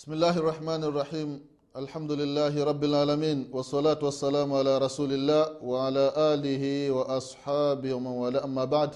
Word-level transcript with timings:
بسم 0.00 0.12
الله 0.16 0.36
الرحمن 0.38 0.82
الرحيم 0.84 1.30
الحمد 1.76 2.12
لله 2.12 2.54
رب 2.64 2.82
العالمين 2.84 3.38
والصلاة 3.52 4.00
والسلام 4.02 4.48
على 4.52 4.72
رسول 4.78 5.12
الله 5.12 5.60
وعلى 5.60 6.04
آله 6.16 6.64
وأصحابه 6.90 7.90
ومن 7.94 8.06
والاه 8.24 8.44
أما 8.48 8.64
بعد 8.64 8.90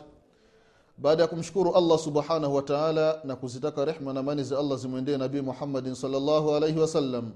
baada 0.99 1.23
ya 1.23 1.29
kumshukuru 1.29 1.75
allah 1.77 1.99
subhanahu 1.99 2.55
wataala 2.55 3.21
na 3.25 3.37
kuzitaka 3.37 3.85
rehma 3.85 4.13
na 4.13 4.21
amani 4.21 4.45
za 4.45 4.59
allah 4.59 4.79
zimwendee 4.79 5.17
nabii 5.17 5.41
muhammadin 5.41 5.95
salllahu 5.95 6.55
alaihi 6.55 6.79
wasallam 6.81 7.33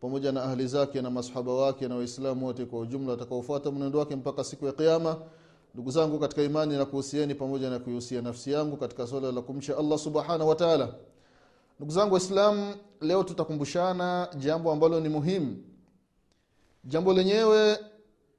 pamoja 0.00 0.32
na 0.32 0.42
ahli 0.42 0.66
zake 0.66 1.02
na 1.02 1.10
masahaba 1.10 1.54
wake 1.54 1.88
na 1.88 1.96
waislamu 1.96 2.46
wote 2.46 2.64
kwa 2.64 2.80
ujumla 2.80 3.10
watakaofuata 3.10 3.70
mwenendo 3.70 3.98
wake 3.98 4.16
mpaka 4.16 4.44
siku 4.44 4.66
ya 4.66 4.72
kiama 4.72 5.16
ndugu 5.74 5.90
zangu 5.90 6.18
katika 6.18 6.42
imani 6.42 6.76
na 6.76 6.84
kuhusieni 6.84 7.34
pamoja 7.34 7.70
na 7.70 7.78
kuihusia 7.78 8.22
nafsi 8.22 8.52
yangu 8.52 8.76
katika 8.76 9.06
swala 9.06 9.32
la 9.32 9.40
kumcha 9.42 9.78
allah 9.78 9.98
subhanahu 9.98 10.48
wataala 10.48 10.88
ndugu 11.80 11.92
zangu 11.92 12.14
waislamu 12.14 12.74
leo 13.00 13.22
tutakumbushana 13.22 14.28
jambo 14.38 14.72
ambalo 14.72 15.00
ni 15.00 15.08
muhimu. 15.08 15.56
Jambo 16.84 17.12
lenyewe 17.12 17.78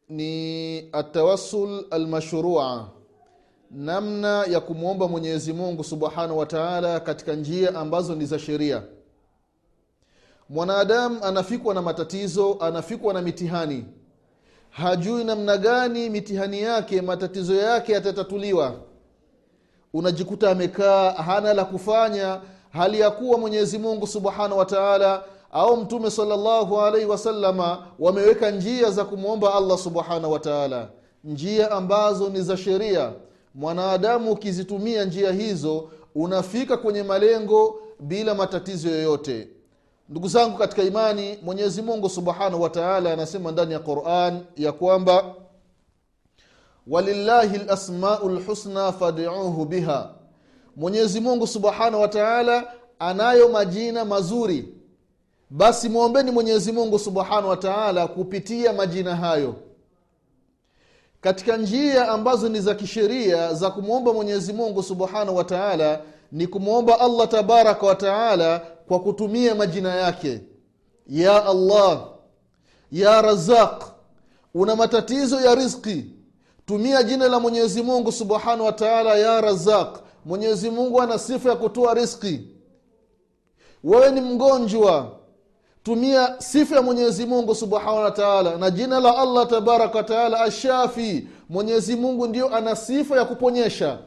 ni 0.09 0.77
atawassul 0.91 1.85
almashrua 1.91 2.89
namna 3.71 4.43
ya 4.45 4.59
kumwomba 4.59 5.07
mwenyezi 5.07 5.53
mungu 5.53 5.83
subhanahu 5.83 6.37
wa 6.37 6.45
taala 6.45 6.99
katika 6.99 7.33
njia 7.33 7.75
ambazo 7.75 8.15
ni 8.15 8.25
za 8.25 8.39
sheria. 8.39 8.83
Mwanadamu 10.49 11.23
anafikwa 11.23 11.73
na 11.73 11.81
matatizo 11.81 12.57
anafikwa 12.59 13.13
na 13.13 13.21
mitihani. 13.21 13.85
Hajui 14.69 15.23
namna 15.23 15.57
gani 15.57 16.09
mitihani 16.09 16.61
yake 16.61 17.01
matatizo 17.01 17.55
yake 17.55 17.91
yatatatuliwa. 17.93 18.75
Unajikuta 19.93 20.51
amekaa 20.51 21.11
hana 21.11 21.53
la 21.53 21.65
kufanya 21.65 22.41
hali 22.73 22.99
ya 22.99 23.11
kuwa 23.11 23.37
mwenyezi 23.37 23.77
mungu 23.79 24.07
subhanahu 24.07 24.57
wa 24.57 24.65
taala 24.65 25.23
au 25.51 25.77
mtume 25.77 26.11
salllahu 26.11 26.81
alaihi 26.81 27.05
wasalama 27.07 27.87
wameweka 27.99 28.51
njia 28.51 28.91
za 28.91 29.05
kumwomba 29.05 29.53
allah 29.55 29.77
subhanahu 29.77 30.31
wa 30.33 30.39
taala. 30.39 30.89
Njia 31.23 31.71
ambazo 31.71 32.29
ni 32.29 32.41
za 32.41 32.57
sheria. 32.57 33.11
Mwanadamu 33.55 34.31
ukizitumia 34.31 35.05
njia 35.05 35.31
hizo 35.31 35.89
unafika 36.15 36.77
kwenye 36.77 37.03
malengo 37.03 37.79
bila 37.99 38.35
matatizo 38.35 38.89
yoyote. 38.89 39.47
Ndugu 40.09 40.27
zangu 40.27 40.57
katika 40.57 40.83
imani 40.83 41.37
mwenyezi 41.43 41.81
mungu 41.81 42.09
subhanahu 42.09 42.61
wataala 42.61 43.13
anasema 43.13 43.51
ndani 43.51 43.73
ya 43.73 43.79
quran 43.79 44.39
ya 44.57 44.71
kwamba 44.71 45.35
walillahi 46.87 47.57
lasmau 47.57 48.29
lhusna 48.29 48.91
fadiuhu 48.91 49.65
biha 49.65 50.09
mwenyezi 50.75 51.19
mungu 51.19 51.47
subhanahu 51.47 52.01
wataala 52.01 52.73
anayo 52.99 53.49
majina 53.49 54.05
mazuri. 54.05 54.69
Basi 55.49 55.89
mwombeni 55.89 56.31
mwenyezi 56.31 56.71
mungu 56.71 56.99
subhanahu 56.99 57.49
wataala 57.49 58.07
kupitia 58.07 58.73
majina 58.73 59.15
hayo. 59.15 59.55
Katika 61.21 61.57
njia 61.57 62.07
ambazo 62.09 62.49
ni 62.49 62.61
za 62.61 62.75
kisheria 62.75 63.53
za 63.53 63.71
kumwomba 63.71 64.13
mwenyezi 64.13 64.53
mungu 64.53 64.83
subhanahu 64.83 65.37
wa 65.37 65.43
taala 65.43 66.01
ni 66.31 66.47
kumwomba 66.47 66.99
allah 66.99 67.27
tabaraka 67.27 67.85
wa 67.85 67.95
taala 67.95 68.59
kwa 68.87 68.99
kutumia 68.99 69.55
majina 69.55 69.95
yake. 69.95 70.41
Ya 71.07 71.45
allah 71.45 72.07
ya 72.91 73.21
razaq 73.21 73.83
una 74.53 74.75
matatizo 74.75 75.41
ya 75.41 75.55
rizki 75.55 76.05
tumia 76.65 77.03
jina 77.03 77.27
la 77.27 77.39
mwenyezi 77.39 77.81
mungu 77.83 78.11
subhanahu 78.11 78.65
wa 78.65 78.71
taala 78.71 79.15
ya 79.15 79.41
razaq 79.41 79.97
mwenyezi 80.25 80.69
mungu 80.69 81.01
ana 81.01 81.19
sifa 81.19 81.49
ya 81.49 81.55
kutoa 81.55 81.93
riski 81.93 82.39
wewe 83.83 84.11
ni 84.11 84.21
mgonjwa. 84.21 85.11
Tumia 85.83 86.35
sifa 86.41 86.75
ya 86.75 86.81
mwenyezi 86.81 87.25
mungu 87.25 87.55
subhanahu 87.55 87.97
wataala 87.97 88.57
na 88.57 88.69
jina 88.71 88.99
la 88.99 89.17
allah 89.17 89.47
tabaraka 89.47 89.97
wataala 89.97 90.41
ashafi 90.41 91.27
mwenyezi 91.49 91.95
mungu 91.95 92.27
ndio 92.27 92.55
ana 92.55 92.75
sifa 92.75 93.17
ya 93.17 93.25
kuponyesha. 93.25 93.97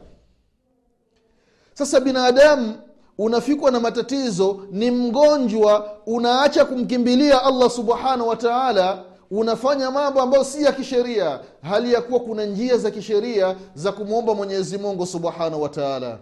Sasa 1.73 1.99
binadamu 1.99 2.73
unafikwa 3.17 3.71
na 3.71 3.79
matatizo 3.79 4.67
ni 4.71 4.91
mgonjwa 4.91 5.97
unaacha 6.05 6.65
kumkimbilia 6.65 7.43
allah 7.43 7.69
subhanahu 7.69 8.27
wataala 8.29 9.03
unafanya 9.31 9.91
mambo 9.91 10.21
ambayo 10.21 10.43
si 10.43 10.63
ya 10.63 10.71
kisheria 10.71 11.39
hali 11.61 11.93
ya 11.93 12.01
kuwa 12.01 12.19
kuna 12.19 12.45
njia 12.45 12.77
za 12.77 12.91
kisheria 12.91 13.55
za 13.75 13.91
kumwomba 13.91 14.35
mwenyezi 14.35 14.77
mungu 14.77 15.05
subhanahu 15.05 15.61
wataala 15.61 16.19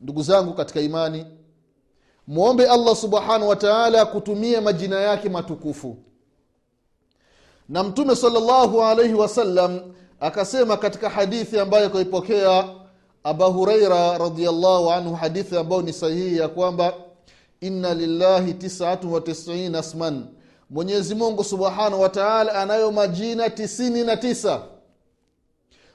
ndugu 0.00 0.22
zangu 0.22 0.52
katika 0.54 0.80
imani 0.80 1.26
mwombe 2.26 2.66
allah 2.66 2.96
subhanahu 2.96 3.48
wataala 3.48 4.06
kutumia 4.06 4.60
majina 4.60 5.00
yake 5.00 5.28
matukufu. 5.28 5.96
Na 7.68 7.82
mtume 7.84 8.16
salllahu 8.16 8.82
alaihi 8.82 9.14
wasallam 9.14 9.80
akasema 10.20 10.76
katika 10.76 11.08
hadithi 11.10 11.58
ambayo 11.58 11.90
kaipokea 11.90 12.68
aba 13.24 13.46
hureira 13.46 14.18
radiallahu 14.18 14.90
anhu 14.90 15.14
hadithi 15.14 15.56
ambayo 15.56 15.82
ni 15.82 15.92
sahihi 15.92 16.36
ya 16.36 16.48
kwamba 16.48 16.94
inna 17.60 17.94
lillahi 17.94 18.54
tisatu 18.54 19.12
watisina 19.12 19.78
asman 19.78 20.26
mwenyezi 20.70 21.14
mungu 21.14 21.44
subhanahu 21.44 22.00
wataala 22.00 22.54
anayo 22.54 22.92
majina 22.92 23.50
tisini 23.50 24.04
na 24.04 24.16
tisa. 24.16 24.60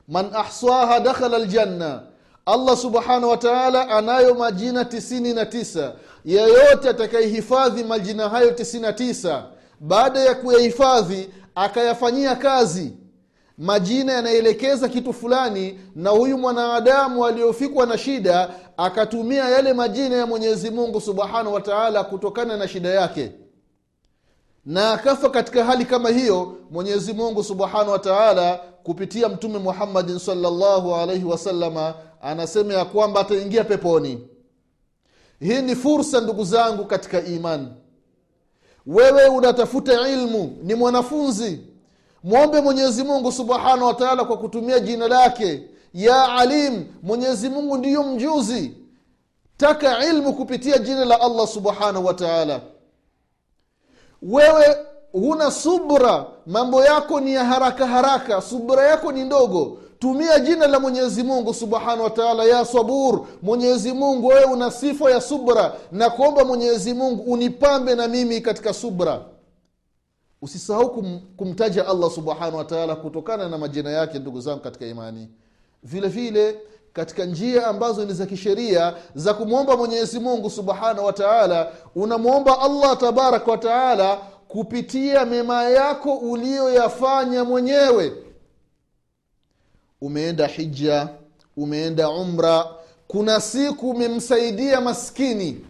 Man 0.07 0.29
ahsaha 0.35 0.99
dakhala 0.99 1.39
ljanna 1.39 2.03
allah 2.45 2.77
subhanahu 2.77 3.29
wataala 3.29 3.89
anayo 3.89 4.35
majina 4.35 4.85
tisini 4.85 5.33
na 5.33 5.45
tisa. 5.45 5.93
Yeyote 6.25 6.89
atakayehifadhi 6.89 7.83
majina 7.83 8.29
hayo 8.29 8.51
tisini 8.51 8.81
na 8.83 8.93
tisa 8.93 9.43
baada 9.79 10.19
ya 10.19 10.35
kuyahifadhi 10.35 11.29
akayafanyia 11.55 12.35
kazi 12.35 12.93
majina 13.57 14.13
yanaelekeza 14.13 14.89
kitu 14.89 15.13
fulani 15.13 15.79
na 15.95 16.09
huyu 16.09 16.37
mwanadamu 16.37 17.25
aliyofikwa 17.25 17.85
na 17.85 17.97
shida 17.97 18.49
akatumia 18.77 19.49
yale 19.49 19.73
majina 19.73 20.15
ya 20.15 20.25
mwenyezi 20.25 20.69
mungu 20.69 21.01
subhanahu 21.01 21.53
wataala 21.53 22.03
kutokana 22.03 22.57
na 22.57 22.67
shida 22.67 22.89
yake 22.89 23.31
na 24.65 24.91
akafa 24.91 25.29
katika 25.29 25.65
hali 25.65 25.85
kama 25.85 26.09
hiyo 26.09 26.57
mwenyezi 26.71 27.13
mungu 27.13 27.43
subhanahu 27.43 27.91
wataala 27.91 28.59
kupitia 28.83 29.29
mtume 29.29 29.59
muhammadin 29.59 30.19
salllahu 30.19 30.95
alaihi 30.95 31.25
wasalama 31.25 31.93
anasema 32.21 32.73
ya 32.73 32.85
kwamba 32.85 33.19
ataingia 33.19 33.63
peponi. 33.63 34.27
Hii 35.39 35.61
ni 35.61 35.75
fursa 35.75 36.21
ndugu 36.21 36.43
zangu 36.43 36.85
katika 36.85 37.25
imani. 37.25 37.67
Wewe 38.87 39.25
unatafuta 39.27 40.07
ilmu 40.09 40.57
ni 40.63 40.75
mwanafunzi. 40.75 41.59
Mwombe 42.23 42.61
mwenyezi 42.61 43.03
mungu 43.03 43.31
subhanahu 43.31 43.85
wataala 43.85 44.25
kwa 44.25 44.37
kutumia 44.37 44.79
jina 44.79 45.07
lake. 45.07 45.63
Ya 45.93 46.33
alim 46.35 46.85
mwenyezi 47.03 47.49
mungu 47.49 47.77
ndiyo 47.77 48.03
mjuzi. 48.03 48.73
Taka 49.57 50.05
ilmu 50.05 50.33
kupitia 50.33 50.77
jina 50.77 51.05
la 51.05 51.21
allah 51.21 51.47
subhanahu 51.47 52.05
wataala 52.05 52.61
wewe 54.21 54.77
huna 55.11 55.51
subra 55.51 56.25
mambo 56.45 56.85
yako 56.85 57.19
ni 57.19 57.33
ya 57.33 57.45
haraka 57.45 57.87
haraka 57.87 58.41
subra 58.41 58.87
yako 58.87 59.11
ni 59.11 59.23
ndogo. 59.23 59.77
Tumia 59.99 60.39
jina 60.39 60.67
la 60.67 60.79
mwenyezi 60.79 61.23
mungu 61.23 61.53
subhanahu 61.53 62.03
wataala 62.03 62.43
ya 62.43 62.65
sabur. 62.65 63.25
Mwenyezi 63.41 63.93
mungu 63.93 64.27
wewe 64.27 64.43
una 64.43 64.71
sifa 64.71 65.11
ya 65.11 65.21
subra. 65.21 65.73
Na 65.91 66.09
kuomba 66.09 66.45
mwenyezi 66.45 66.93
mungu 66.93 67.33
unipambe 67.33 67.95
na 67.95 68.07
mimi 68.07 68.41
katika 68.41 68.73
subra. 68.73 69.21
Usisahau 70.41 70.89
kum, 70.93 71.19
kumtaja 71.37 71.87
allah 71.87 72.11
subhanahu 72.11 72.57
wataala 72.57 72.95
kutokana 72.95 73.49
na 73.49 73.57
majina 73.57 73.89
yake 73.91 74.19
ndugu 74.19 74.41
zangu 74.41 74.59
katika 74.59 74.85
imani. 74.85 75.29
Vile 75.83 76.07
vile 76.07 76.59
katika 76.93 77.25
njia 77.25 77.67
ambazo 77.67 78.05
ni 78.05 78.13
za 78.13 78.25
kisheria 78.25 78.93
za 79.15 79.33
kumwomba 79.33 79.77
mwenyezi 79.77 80.19
mungu 80.19 80.49
subhanahu 80.49 81.05
wataala 81.05 81.71
unamwomba 81.95 82.59
allah 82.59 82.97
tabaraka 82.97 83.51
wataala 83.51 84.17
kupitia 84.47 85.25
mema 85.25 85.63
yako 85.63 86.13
uliyoyafanya 86.17 87.43
mwenyewe. 87.43 88.13
Umeenda 90.01 90.47
hija 90.47 91.07
umeenda 91.57 92.09
umra 92.09 92.65
kuna 93.07 93.41
siku 93.41 93.89
umemsaidia 93.89 94.81
maskini. 94.81 95.65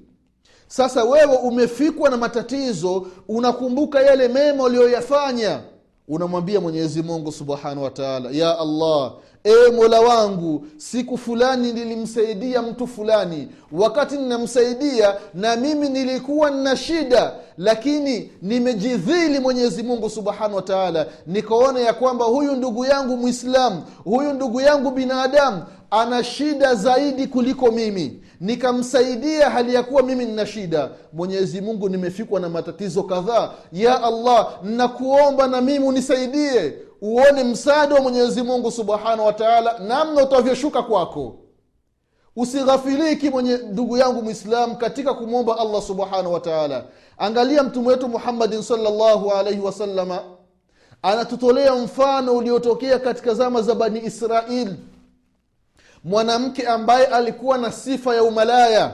Sasa 0.67 1.03
wewe 1.03 1.35
umefikwa 1.37 2.09
na 2.09 2.17
matatizo 2.17 3.07
unakumbuka 3.27 4.01
yale 4.01 4.27
mema 4.27 4.63
uliyoyafanya. 4.63 5.59
Unamwambia 6.07 6.61
mwenyezi 6.61 7.03
mungu 7.03 7.31
subhanahu 7.31 7.83
wataala 7.83 8.29
ya 8.31 8.59
allah 8.59 9.13
ewe 9.43 9.71
mola 9.71 10.01
wangu 10.01 10.65
siku 10.77 11.17
fulani 11.17 11.73
nilimsaidia 11.73 12.61
mtu 12.61 12.87
fulani. 12.87 13.47
Wakati 13.71 14.17
ninamsaidia 14.17 15.15
na 15.33 15.55
mimi 15.55 15.89
nilikuwa 15.89 16.49
nina 16.51 16.75
shida 16.75 17.33
lakini 17.57 18.31
nimejidhili 18.41 19.39
mwenyezi 19.39 19.83
mungu 19.83 20.09
subhanahu 20.09 20.55
wataala 20.55 21.05
nikaona 21.27 21.79
ya 21.79 21.93
kwamba 21.93 22.25
huyu 22.25 22.55
ndugu 22.55 22.85
yangu 22.85 23.17
mwislamu 23.17 23.83
huyu 24.03 24.33
ndugu 24.33 24.61
yangu 24.61 24.91
binadamu 24.91 25.63
ana 25.91 26.23
shida 26.23 26.75
zaidi 26.75 27.27
kuliko 27.27 27.71
mimi. 27.71 28.23
Nikamsaidia 28.39 29.49
hali 29.49 29.73
ya 29.75 29.83
kuwa 29.83 30.03
mimi 30.03 30.25
nina 30.25 30.45
shida. 30.45 30.89
Mwenyezi 31.13 31.61
mungu 31.61 31.89
nimefikwa 31.89 32.39
na 32.39 32.49
matatizo 32.49 33.03
kadhaa. 33.03 33.51
Ya 33.71 34.03
allah 34.03 34.59
nakuomba 34.63 35.47
na 35.47 35.61
mimi 35.61 35.85
unisaidie. 35.85 36.73
Uone 37.01 37.43
msaada 37.43 37.95
wa 37.95 38.01
mwenyezi 38.01 38.41
mungu 38.43 38.71
subhanahu 38.71 39.25
wataala 39.25 39.79
namna 39.79 40.23
utavyoshuka 40.23 40.83
kwako. 40.83 41.35
Usighafiliki 42.35 43.29
mwenye 43.29 43.57
ndugu 43.57 43.97
yangu 43.97 44.21
mwislam 44.21 44.75
katika 44.75 45.13
kumwomba 45.13 45.59
allah 45.59 45.81
subhanahu 45.81 46.33
wataala 46.33 46.83
angalia 47.17 47.63
mtume 47.63 47.87
wetu 47.87 48.07
muhammadin 48.09 48.61
salllahu 48.61 49.31
alaihi 49.31 49.59
wasalama 49.61 50.19
anatutolea 51.01 51.75
mfano 51.75 52.33
uliotokea 52.33 52.99
katika 52.99 53.33
zama 53.33 53.61
za 53.61 53.75
bani 53.75 53.99
israil 54.05 54.75
mwanamke 56.03 56.67
ambaye 56.67 57.05
alikuwa 57.05 57.57
na 57.57 57.71
sifa 57.71 58.15
ya 58.15 58.23
umalaya 58.23 58.91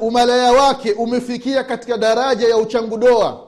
umalaya 0.00 0.52
wake 0.52 0.92
umefikia 0.92 1.64
katika 1.64 1.98
daraja 1.98 2.48
ya 2.48 2.56
uchangudoa. 2.56 3.40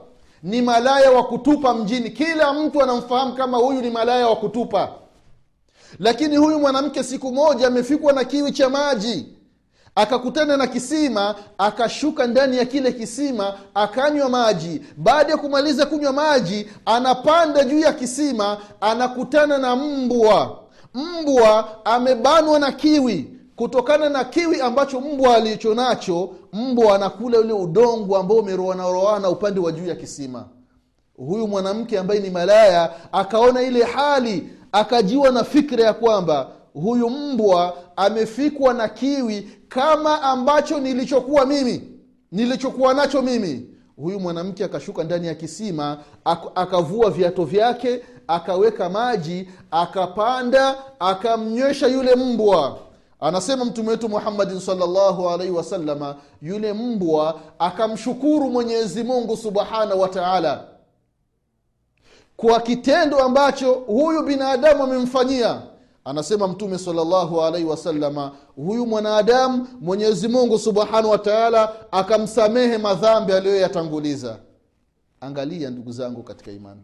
Ni 0.43 0.61
malaya 0.61 1.11
wa 1.11 1.23
kutupa 1.23 1.73
mjini. 1.73 2.09
Kila 2.09 2.53
mtu 2.53 2.81
anamfahamu 2.83 3.33
kama 3.35 3.57
huyu 3.57 3.81
ni 3.81 3.89
malaya 3.89 4.27
wa 4.27 4.35
kutupa. 4.35 4.89
Lakini 5.99 6.37
huyu 6.37 6.59
mwanamke 6.59 7.03
siku 7.03 7.31
moja 7.31 7.67
amefikwa 7.67 8.13
na 8.13 8.23
kiwi 8.23 8.51
cha 8.51 8.69
maji 8.69 9.25
akakutana 9.95 10.57
na 10.57 10.67
kisima 10.67 11.35
akashuka 11.57 12.27
ndani 12.27 12.57
ya 12.57 12.65
kile 12.65 12.91
kisima 12.91 13.53
akanywa 13.75 14.29
maji. 14.29 14.81
Baada 14.97 15.31
ya 15.31 15.37
kumaliza 15.37 15.85
kunywa 15.85 16.13
maji 16.13 16.67
anapanda 16.85 17.63
juu 17.63 17.79
ya 17.79 17.93
kisima 17.93 18.57
anakutana 18.81 19.57
na 19.57 19.75
mbwa 19.75 20.59
mbwa 20.93 21.85
amebanwa 21.85 22.59
na 22.59 22.71
kiwi. 22.71 23.29
Kutokana 23.55 24.09
na 24.09 24.23
kiwi 24.23 24.61
ambacho 24.61 25.01
mbwa 25.01 25.35
alicho 25.35 25.73
nacho 25.73 26.29
mbwa 26.53 26.95
anakula 26.95 27.39
ule 27.39 27.53
udongo 27.53 28.17
ambao 28.17 28.37
umeroanaroana 28.37 29.29
upande 29.29 29.59
wa 29.59 29.71
juu 29.71 29.85
ya 29.87 29.95
kisima. 29.95 30.45
Huyu 31.17 31.47
mwanamke 31.47 31.99
ambaye 31.99 32.19
ni 32.19 32.29
malaya 32.29 32.93
akaona 33.11 33.61
ile 33.61 33.83
hali 33.83 34.49
akajiwa 34.71 35.31
na 35.31 35.43
fikra 35.43 35.83
ya 35.83 35.93
kwamba 35.93 36.49
huyu 36.73 37.09
mbwa 37.09 37.77
amefikwa 37.95 38.73
na 38.73 38.87
kiwi 38.87 39.49
kama 39.69 40.21
ambacho 40.21 40.79
nilichokuwa 40.79 41.45
mimi 41.45 41.81
nilichokuwa 42.31 42.93
nacho 42.93 43.21
mimi 43.21 43.65
huyu 44.01 44.19
mwanamke 44.19 44.63
akashuka 44.63 45.03
ndani 45.03 45.27
ya 45.27 45.35
kisima 45.35 45.97
ak- 46.25 46.51
akavua 46.55 47.09
viato 47.09 47.45
vyake 47.45 48.01
akaweka 48.27 48.89
maji 48.89 49.49
akapanda 49.71 50.75
akamnywesha 50.99 51.87
yule 51.87 52.15
mbwa. 52.15 52.79
Anasema 53.19 53.65
mtume 53.65 53.89
wetu 53.89 54.09
muhammadin 54.09 54.59
salllahu 54.59 55.29
alaihi 55.29 55.53
wasalama 55.53 56.15
yule 56.41 56.73
mbwa 56.73 57.39
akamshukuru 57.59 58.49
mwenyezi 58.49 59.03
mungu 59.03 59.37
subhanahu 59.37 59.99
wa 60.01 60.09
taala 60.09 60.63
kwa 62.37 62.59
kitendo 62.59 63.19
ambacho 63.19 63.73
huyu 63.73 64.23
binadamu 64.23 64.83
amemfanyia 64.83 65.61
anasema 66.07 66.47
mtume 66.47 66.77
salllahu 66.77 67.41
alaihi 67.41 67.67
wasalama 67.67 68.31
huyu 68.55 68.85
mwanadamu 68.85 69.67
mwenyezi 69.81 70.27
mungu 70.27 70.59
subhanahu 70.59 71.09
wa 71.09 71.17
akamsamehe 71.91 72.77
madhambi 72.77 73.33
aliyoyatanguliza. 73.33 74.39
Angalia 75.21 75.69
ndugu 75.69 75.91
zangu 75.91 76.23
katika 76.23 76.51
imani. 76.51 76.81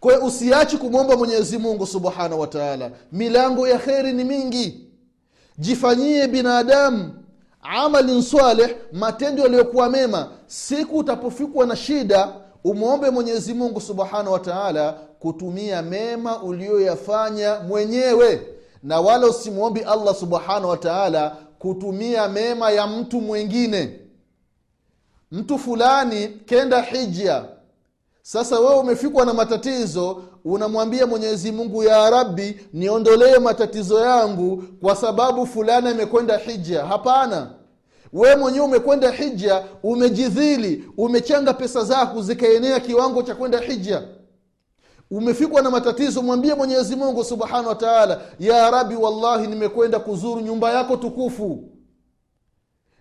Kwa 0.00 0.18
usiachi 0.20 0.76
kumwomba 0.78 1.16
mwenyezi 1.16 1.58
mungu 1.58 1.86
subhanahu 1.86 2.40
wa 2.40 2.46
taala. 2.46 2.90
Milango 3.12 3.68
ya 3.68 3.78
kheri 3.78 4.12
ni 4.12 4.24
mingi. 4.24 4.88
Jifanyie 5.58 6.28
binadamu 6.28 7.14
amalin 7.62 8.22
saleh 8.22 8.76
matendo 8.92 9.42
yaliyokuwa 9.42 9.90
mema. 9.90 10.28
Siku 10.46 10.98
utapofikwa 10.98 11.66
na 11.66 11.76
shida 11.76 12.32
umwombe 12.64 13.10
mwenyezi 13.10 13.54
mungu 13.54 13.80
subhanahu 13.80 14.32
wa 14.32 14.38
kutumia 15.26 15.82
mema 15.82 16.42
uliyoyafanya 16.42 17.60
mwenyewe. 17.60 18.42
Na 18.82 19.00
wala 19.00 19.26
usimwombi 19.26 19.80
allah 19.80 20.14
subhanahu 20.14 20.68
wataala 20.68 21.36
kutumia 21.58 22.28
mema 22.28 22.70
ya 22.70 22.86
mtu 22.86 23.20
mwingine. 23.20 24.00
Mtu 25.32 25.58
fulani 25.58 26.28
kenda 26.28 26.82
hija 26.82 27.44
sasa 28.22 28.60
wewe 28.60 28.74
umefikwa 28.74 29.24
na 29.26 29.34
matatizo 29.34 30.22
unamwambia 30.44 31.06
mwenyezi 31.06 31.52
mungu 31.52 31.82
ya 31.84 32.10
rabbi 32.10 32.60
niondolee 32.72 33.38
matatizo 33.38 34.00
yangu 34.00 34.64
kwa 34.80 34.96
sababu 34.96 35.46
fulani 35.46 35.88
amekwenda 35.88 36.36
hija 36.36 36.84
hapana. 36.86 37.50
Wewe 38.12 38.36
mwenyewe 38.36 38.64
umekwenda 38.64 39.10
hija 39.10 39.64
umejidhili 39.82 40.84
umechanga 40.96 41.54
pesa 41.54 41.84
zako 41.84 42.22
zikaenea 42.22 42.80
kiwango 42.80 43.22
cha 43.22 43.34
kwenda 43.34 43.58
hija 43.60 44.02
umefikwa 45.10 45.62
na 45.62 45.70
matatizo 45.70 46.22
mwambie 46.22 46.54
mwenyezi 46.54 46.96
mungu 46.96 47.24
subhanahu 47.24 47.68
wa 47.68 47.74
taala 47.74 48.20
ya 48.38 48.70
rabi 48.70 48.94
wallahi 48.94 49.46
nimekwenda 49.46 49.98
kuzuru 49.98 50.40
nyumba 50.40 50.72
yako 50.72 50.96
tukufu. 50.96 51.64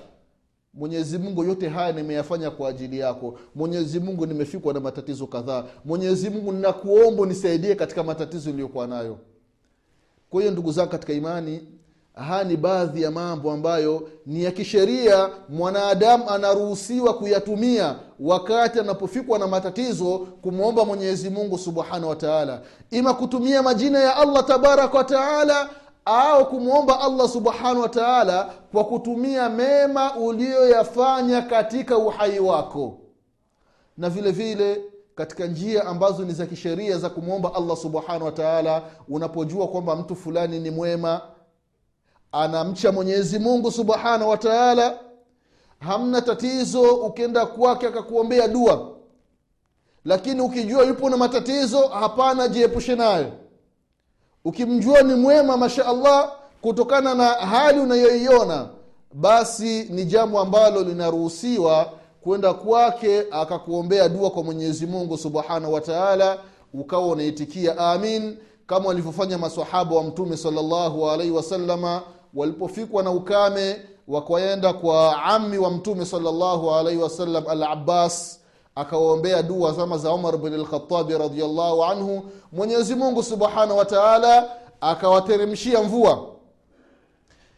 mwenyezi 0.75 1.19
mungu 1.19 1.45
yote 1.45 1.69
haya 1.69 1.93
nimeyafanya 1.93 2.51
kwa 2.51 2.69
ajili 2.69 2.99
yako. 2.99 3.39
Mwenyezi 3.55 4.01
mungu 4.01 4.27
nimefikwa 4.27 4.75
na 4.75 4.81
matatizo 4.81 5.27
kadhaa. 5.27 5.65
Mwenyezi 5.85 6.31
mungu 6.31 6.53
nakuomba 6.53 7.27
nisaidie 7.27 7.75
katika 7.75 8.03
matatizo 8.03 8.51
niliyokuwa 8.51 8.87
nayo. 8.87 9.19
Kwa 10.31 10.41
hiyo 10.41 10.53
ndugu 10.53 10.73
zangu 10.73 10.91
katika 10.91 11.13
imani 11.13 11.61
haya 12.19 12.45
ni 12.45 12.57
baadhi 12.57 13.03
ya 13.03 13.11
mambo 13.11 13.51
ambayo 13.53 14.09
ni 14.27 14.45
ya 14.45 14.51
kisheria. 14.51 15.29
Mwanadamu 15.49 16.31
anaruhusiwa 16.31 17.15
kuyatumia 17.15 17.97
wakati 18.21 18.81
anapofikwa 18.81 19.39
na 19.39 19.47
matatizo 19.47 20.19
kumwomba 20.19 20.85
mwenyezi 20.85 21.31
mungu 21.31 21.59
subhanahu 21.59 22.09
wa 22.09 22.17
taala. 22.17 22.61
Ima 22.91 23.15
kutumia 23.15 23.63
majina 23.63 23.99
ya 24.01 24.17
allah 24.17 24.45
tabaraka 24.45 24.99
wataala 24.99 25.69
au 26.05 26.49
kumwomba 26.49 27.01
allah 27.01 27.29
subhanahu 27.29 27.81
wataala 27.81 28.51
kwa 28.73 28.85
kutumia 28.85 29.49
mema 29.49 30.17
uliyoyafanya 30.17 31.43
katika 31.43 31.99
uhai 31.99 32.39
wako. 32.39 32.99
Na 33.97 34.11
vile 34.11 34.31
vile 34.31 34.83
katika 35.15 35.47
njia 35.47 35.87
ambazo 35.87 36.25
ni 36.25 36.33
za 36.33 36.47
kisheria 36.47 36.99
za 36.99 37.11
kumwomba 37.11 37.55
allah 37.55 37.77
subhanahu 37.77 38.25
wataala 38.25 38.83
unapojua 39.09 39.69
kwamba 39.69 39.97
mtu 39.97 40.17
fulani 40.17 40.61
ni 40.61 40.71
mwema 40.71 41.21
anamcha 42.33 42.93
mwenyezi 42.93 43.39
mungu 43.39 43.71
subhanahu 43.73 44.31
wa 44.31 44.37
taala 44.37 44.99
hamna 45.79 46.23
tatizo 46.23 46.83
ukienda 46.83 47.47
kwake 47.47 47.87
akakuombea 47.87 48.49
dua. 48.49 48.89
Lakini 50.05 50.41
ukijua 50.41 50.85
yupo 50.85 51.11
na 51.11 51.17
matatizo 51.17 51.87
hapana 51.89 52.49
jiepushe 52.49 52.97
nayo. 52.97 53.33
Ukimjua 54.45 55.03
ni 55.03 55.15
mwema 55.15 55.57
masha 55.57 55.87
allah 55.87 56.33
kutokana 56.63 57.15
na 57.15 57.27
hali 57.27 57.81
unayoiona 57.81 58.69
basi 59.13 59.85
ni 59.91 60.05
jambo 60.05 60.41
ambalo 60.41 60.83
linaruhusiwa 60.83 61.93
kwenda 62.21 62.55
kwake 62.55 63.25
akakuombea 63.31 64.09
dua 64.09 64.31
kwa 64.31 64.43
mwenyezi 64.43 64.87
mungu 64.87 65.19
subhanahu 65.19 65.73
wa 65.75 65.81
taala 65.81 66.39
ukawa 66.75 67.07
unaitikia 67.07 67.79
amin 67.79 68.37
kama 68.67 68.89
walivyofanya 68.89 69.39
masahaba 69.39 69.97
wa 69.97 70.05
mtume 70.05 70.37
salllahu 70.37 71.11
alaihi 71.11 71.33
wasalama 71.33 72.03
walipofikwa 72.39 73.03
na 73.03 73.11
ukame 73.11 73.81
wakaenda 74.09 74.73
kwa 74.73 75.23
ami 75.25 75.59
wa 75.59 75.71
mtume 75.71 76.07
salllahu 76.07 76.71
alaihi 76.71 77.03
wasallam 77.03 77.45
al 77.49 77.63
abbas 77.63 78.41
akawaombea 78.75 79.43
dua 79.43 79.73
zama 79.73 79.99
za 79.99 80.13
umar 80.13 80.37
bn 80.37 80.55
lkhatabi 80.55 81.19
radiallahu 81.19 81.85
anhu 81.85 82.23
mwenyezi 82.53 82.95
mungu 82.95 83.23
subhanahu 83.23 83.77
wa 83.79 83.85
taala 83.85 84.51
akawateremshia 84.81 85.83
mvua. 85.83 86.27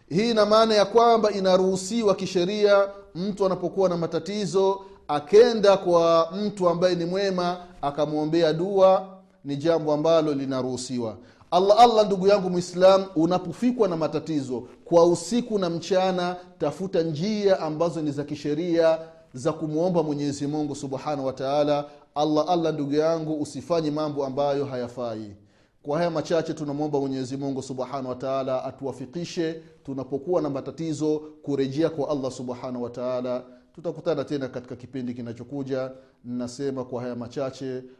Hii 0.09 0.31
ina 0.31 0.47
maana 0.47 0.75
ya 0.75 0.85
kwamba 0.85 1.31
inaruhusiwa 1.31 2.15
kisheria 2.15 2.89
mtu 3.15 3.47
anapokuwa 3.47 3.89
na 3.89 3.97
matatizo 3.97 4.81
akenda 5.09 5.77
kwa 5.77 6.29
mtu 6.37 6.69
ambaye 6.69 6.95
ni 6.95 7.05
mwema 7.05 7.57
akamwombea 7.83 8.53
dua 8.53 9.07
ni 9.45 9.57
jambo 9.57 9.93
ambalo 9.93 10.35
linaruhusiwa 10.35 11.17
allah 11.51 11.81
allah 11.81 12.07
ndugu 12.07 12.27
yangu 12.27 12.51
mwislam 12.51 13.05
unapofikwa 13.17 13.89
na 13.89 13.97
matatizo 13.97 14.69
kwa 14.85 15.07
usiku 15.07 15.59
na 15.59 15.71
mchana 15.71 16.37
tafuta 16.59 17.03
njia 17.03 17.61
ambazo 17.61 18.03
ni 18.03 18.11
za 18.11 18.25
kisheria 18.25 18.99
za 19.35 19.53
kumwomba 19.53 20.03
mwenyezi 20.03 20.47
mungu 20.47 20.75
subhanahu 20.75 21.27
wa 21.27 21.33
taala. 21.33 21.85
Allah 22.15 22.45
allah 22.49 22.73
ndugu 22.75 22.95
yangu 22.95 23.41
usifanye 23.43 23.91
mambo 23.91 24.27
ambayo 24.27 24.65
hayafai. 24.65 25.37
Kwa 25.83 25.99
haya 25.99 26.11
machache 26.11 26.55
tunamwomba 26.55 27.01
mwenyezi 27.01 27.37
mungu 27.37 27.63
subhanahu 27.63 28.09
wataala 28.09 28.65
atuwafikishe. 28.65 29.63
Tunapokuwa 29.85 30.43
na 30.43 30.51
matatizo 30.51 31.19
kurejea 31.43 31.91
kwa 31.91 32.09
allah 32.11 32.31
subhanahu 32.33 32.83
wataala 32.85 33.43
tutakutana 33.75 34.25
tena 34.25 34.49
katika 34.49 34.77
kipindi 34.77 35.15
kinachokuja. 35.15 35.91
Nasema 36.25 36.85
kwa 36.85 37.03
haya 37.03 37.15
machache 37.15 37.83